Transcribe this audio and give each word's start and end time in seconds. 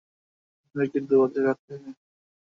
সবারই 0.61 0.85
একটা 0.87 0.99
দুর্বল 1.01 1.29
জায়গা 1.35 1.53
থাকে। 1.57 1.89